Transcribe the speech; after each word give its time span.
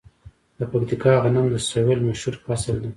د 0.57 0.59
پکتیکا 0.71 1.11
غنم 1.23 1.45
د 1.51 1.55
سویل 1.69 1.99
مشهور 2.09 2.35
فصل 2.45 2.75
دی. 2.83 2.89